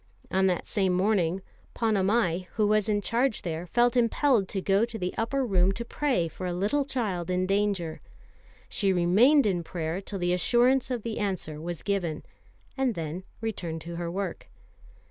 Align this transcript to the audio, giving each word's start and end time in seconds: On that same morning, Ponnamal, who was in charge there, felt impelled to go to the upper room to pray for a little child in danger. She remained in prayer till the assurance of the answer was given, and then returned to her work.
On 0.31 0.47
that 0.47 0.65
same 0.65 0.93
morning, 0.93 1.43
Ponnamal, 1.75 2.47
who 2.55 2.65
was 2.67 2.89
in 2.89 3.01
charge 3.01 3.43
there, 3.43 3.67
felt 3.67 3.95
impelled 3.95 4.47
to 4.47 4.59
go 4.59 4.83
to 4.83 4.97
the 4.97 5.13
upper 5.15 5.45
room 5.45 5.71
to 5.73 5.85
pray 5.85 6.27
for 6.27 6.47
a 6.47 6.53
little 6.53 6.85
child 6.85 7.29
in 7.29 7.45
danger. 7.45 8.01
She 8.67 8.91
remained 8.91 9.45
in 9.45 9.61
prayer 9.63 10.01
till 10.01 10.17
the 10.17 10.33
assurance 10.33 10.89
of 10.89 11.03
the 11.03 11.19
answer 11.19 11.61
was 11.61 11.83
given, 11.83 12.23
and 12.75 12.95
then 12.95 13.25
returned 13.41 13.81
to 13.81 13.97
her 13.97 14.09
work. 14.09 14.49